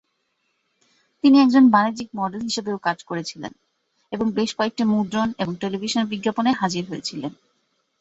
[1.23, 3.53] তিনি একজন বাণিজ্যিক মডেল হিসাবেও কাজ করেছিলেন
[4.11, 7.31] এবং বেশ কয়েকটি মুদ্রণ এবং টেলিভিশন বিজ্ঞাপনে হাজির হয়েছিলেন।